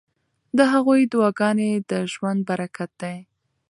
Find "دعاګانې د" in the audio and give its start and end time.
1.11-1.91